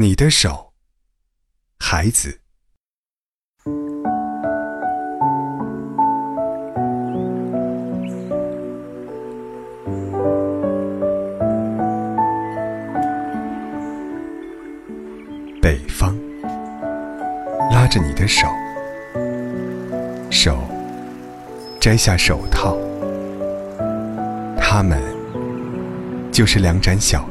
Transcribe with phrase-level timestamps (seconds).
[0.00, 0.72] 你的手，
[1.80, 2.38] 孩子。
[15.60, 16.16] 北方，
[17.72, 18.46] 拉着你的手，
[20.30, 20.60] 手
[21.80, 22.78] 摘下手套，
[24.56, 25.02] 他们
[26.30, 27.28] 就是两盏小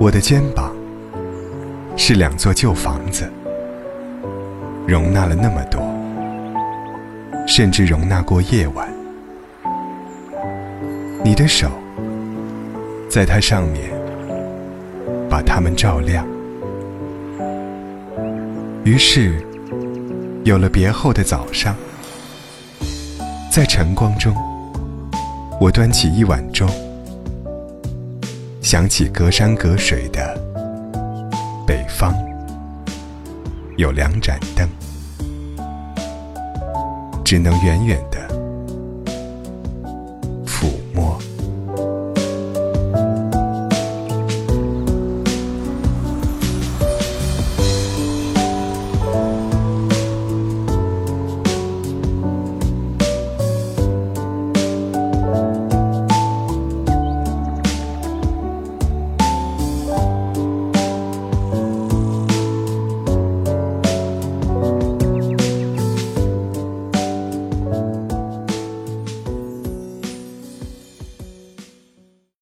[0.00, 0.72] 我的肩膀
[1.96, 3.28] 是两座旧房子，
[4.86, 5.82] 容纳了那么多，
[7.48, 8.88] 甚至容纳过夜晚。
[11.24, 11.68] 你的手
[13.10, 13.90] 在它上面，
[15.28, 16.24] 把它们照亮。
[18.84, 19.44] 于是，
[20.44, 21.74] 有了别后的早上，
[23.50, 24.32] 在晨光中，
[25.60, 26.68] 我端起一碗粥。
[28.70, 30.38] 想起隔山隔水的
[31.66, 32.14] 北方，
[33.78, 34.68] 有两盏灯，
[37.24, 38.27] 只能远远的